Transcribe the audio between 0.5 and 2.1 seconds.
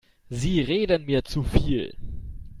reden mir zu viel.